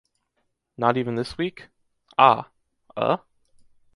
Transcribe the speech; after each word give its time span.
Not 0.77 0.97
even 0.97 1.13
this 1.13 1.37
week. 1.37 1.67
Ah? 2.17 2.47
Uh... 2.97 3.17